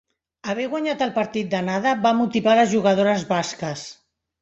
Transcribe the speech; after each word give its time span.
Haver 0.53 0.63
guanyat 0.71 1.03
el 1.07 1.13
partit 1.19 1.53
d'anada 1.53 1.93
va 2.07 2.17
motivar 2.25 2.59
les 2.63 2.75
jugadores 2.75 3.31
basques. 3.37 3.89